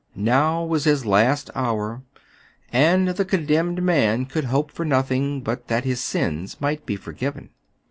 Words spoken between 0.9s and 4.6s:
last hour; and the condemned man could